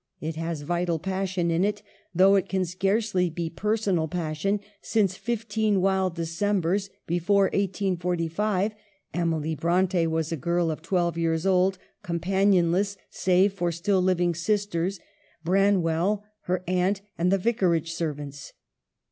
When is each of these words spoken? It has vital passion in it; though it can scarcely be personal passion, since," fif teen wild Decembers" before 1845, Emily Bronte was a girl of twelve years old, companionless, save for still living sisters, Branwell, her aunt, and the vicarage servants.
It 0.19 0.35
has 0.35 0.61
vital 0.63 0.97
passion 0.97 1.51
in 1.51 1.63
it; 1.63 1.83
though 2.11 2.33
it 2.33 2.49
can 2.49 2.65
scarcely 2.65 3.29
be 3.29 3.51
personal 3.51 4.07
passion, 4.07 4.59
since," 4.81 5.15
fif 5.15 5.47
teen 5.47 5.79
wild 5.79 6.15
Decembers" 6.15 6.89
before 7.05 7.51
1845, 7.53 8.73
Emily 9.13 9.53
Bronte 9.53 10.07
was 10.07 10.31
a 10.31 10.37
girl 10.37 10.71
of 10.71 10.81
twelve 10.81 11.19
years 11.19 11.45
old, 11.45 11.77
companionless, 12.01 12.97
save 13.11 13.53
for 13.53 13.71
still 13.71 14.01
living 14.01 14.33
sisters, 14.33 14.99
Branwell, 15.43 16.23
her 16.45 16.63
aunt, 16.67 17.01
and 17.15 17.31
the 17.31 17.37
vicarage 17.37 17.91
servants. 17.93 18.53